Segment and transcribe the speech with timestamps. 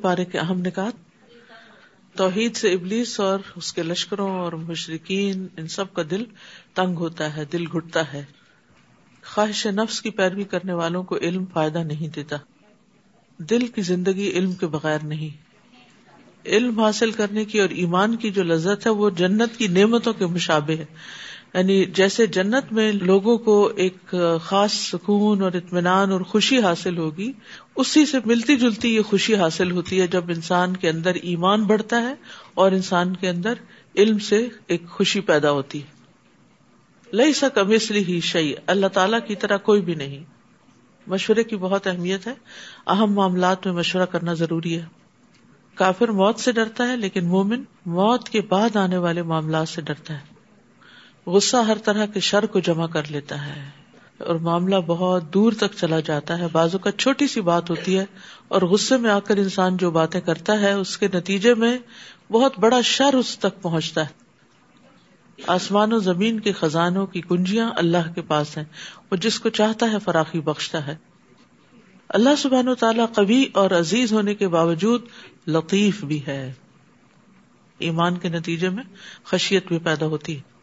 [0.00, 0.92] پارے کے اہم نکات،
[2.16, 6.24] توحید سے ابلیس اور اس کے لشکروں اور مشرقین ان سب کا دل
[6.74, 8.24] تنگ ہوتا ہے، دل گھٹتا ہے۔
[9.24, 12.36] خواہش نفس کی پیروی کرنے والوں کو علم فائدہ نہیں دیتا۔
[13.38, 15.44] دل کی زندگی علم کے بغیر نہیں۔
[16.46, 20.26] علم حاصل کرنے کی اور ایمان کی جو لذت ہے، وہ جنت کی نعمتوں کے
[20.26, 20.84] مشابے ہے۔
[21.54, 27.32] یعنی جیسے جنت میں لوگوں کو ایک خاص سکون اور اطمینان اور خوشی حاصل ہوگی،
[27.76, 32.02] اسی سے ملتی جلتی یہ خوشی حاصل ہوتی ہے جب انسان کے اندر ایمان بڑھتا
[32.02, 32.14] ہے
[32.54, 33.54] اور انسان کے اندر
[33.96, 35.94] علم سے ایک خوشی پیدا ہوتی ہے۔
[37.16, 40.24] لئی سک امسلی ہی شعی اللہ تعالی کی طرح کوئی بھی نہیں۔
[41.06, 42.34] مشورے کی بہت اہمیت ہے۔
[42.86, 44.84] اہم معاملات میں مشورہ کرنا ضروری ہے۔
[45.74, 50.14] کافر موت سے ڈرتا ہے، لیکن مومن موت کے بعد آنے والے معاملات سے ڈرتا
[50.14, 50.33] ہے۔
[51.26, 53.70] غصہ ہر طرح کے شر کو جمع کر لیتا ہے
[54.18, 58.04] اور معاملہ بہت دور تک چلا جاتا ہے۔ بازو کا چھوٹی سی بات ہوتی ہے
[58.48, 61.78] اور غصے میں آ کر انسان جو باتیں کرتا ہے، اس کے نتیجے میں
[62.30, 64.24] بہت بڑا شر اس تک پہنچتا ہے۔
[65.46, 68.64] آسمان و زمین کے خزانوں کی کنجیاں اللہ کے پاس ہیں
[69.10, 70.96] وہ جس کو چاہتا ہے فراخی بخشتا ہے۔
[72.08, 75.02] اللہ سبحان و تعالیٰ کبھی اور عزیز ہونے کے باوجود
[75.46, 76.52] لطیف بھی ہے۔
[77.78, 78.84] ایمان کے نتیجے میں
[79.24, 80.53] خشیت بھی پیدا ہوتی ہے۔